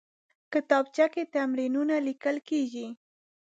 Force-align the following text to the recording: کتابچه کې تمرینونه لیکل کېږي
کتابچه 0.53 1.05
کې 1.13 1.23
تمرینونه 1.35 1.95
لیکل 2.07 2.35
کېږي 2.49 2.87